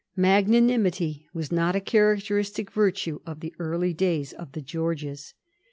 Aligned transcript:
Magnanimity 0.15 1.27
was 1.31 1.51
not 1.51 1.75
a 1.75 1.79
characteristic 1.79 2.71
virtue 2.71 3.19
of 3.23 3.39
the 3.39 3.53
early 3.59 3.93
days 3.93 4.33
of 4.33 4.53
the 4.53 4.61
Georges. 4.63 5.35